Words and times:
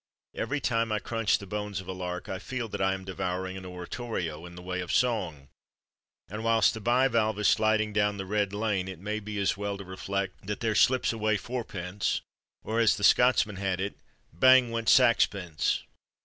Every 0.33 0.59
time 0.59 0.91
I 0.91 0.97
crunch 0.97 1.37
the 1.37 1.45
bones 1.45 1.79
of 1.79 1.87
a 1.87 1.91
lark 1.91 2.27
I 2.27 2.39
feel 2.39 2.67
that 2.69 2.81
I 2.81 2.95
am 2.95 3.05
devouring 3.05 3.55
an 3.55 3.67
oratorio, 3.67 4.47
in 4.47 4.55
the 4.55 4.61
way 4.63 4.81
of 4.81 4.91
song; 4.91 5.49
and 6.27 6.43
whilst 6.43 6.73
the 6.73 6.81
bivalve 6.81 7.37
is 7.37 7.47
sliding 7.47 7.93
down 7.93 8.17
the 8.17 8.25
"red 8.25 8.51
lane" 8.51 8.87
it 8.87 8.97
may 8.97 9.19
be 9.19 9.37
as 9.37 9.55
well 9.57 9.77
to 9.77 9.83
reflect 9.85 10.47
that 10.47 10.59
"there 10.59 10.73
slips 10.73 11.13
away 11.13 11.37
fourpence"; 11.37 12.21
or, 12.63 12.79
as 12.79 12.97
the 12.97 13.03
Scotsman 13.03 13.57
had 13.57 13.79
it, 13.79 13.93
"bang 14.33 14.71
went 14.71 14.89
saxpence!" 14.89 15.83